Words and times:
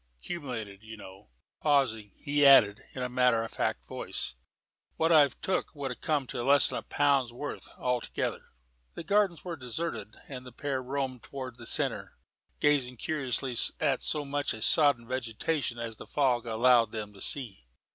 'Cumulated, 0.19 0.81
you 0.81 0.97
know." 0.97 1.29
Pausing, 1.59 2.09
he 2.15 2.43
added, 2.43 2.83
in 2.93 3.03
a 3.03 3.07
matter 3.07 3.43
of 3.43 3.51
fact 3.51 3.85
voice, 3.85 4.33
"What 4.95 5.11
I've 5.11 5.39
took 5.41 5.75
would 5.75 6.01
come 6.01 6.25
to 6.25 6.41
less'n 6.41 6.75
a 6.75 6.81
pound's 6.81 7.31
worth, 7.31 7.69
altogether." 7.77 8.47
The 8.95 9.03
Gardens 9.03 9.45
were 9.45 9.55
deserted, 9.55 10.15
and 10.27 10.43
the 10.43 10.51
pair 10.51 10.81
roamed 10.81 11.21
towards 11.21 11.59
the 11.59 11.67
centre, 11.67 12.17
gazing 12.59 12.97
curiously 12.97 13.55
at 13.79 14.01
so 14.01 14.25
much 14.25 14.55
of 14.55 14.63
sodden 14.63 15.07
vegetation 15.07 15.77
as 15.77 15.97
the 15.97 16.07
fog 16.07 16.47
allowed 16.47 16.91
them 16.91 17.13
to 17.13 17.21
see. 17.21 17.67